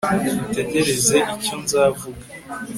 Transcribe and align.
utegereze 0.45 1.17
icyo 1.35 1.55
nzavuga 1.63 2.23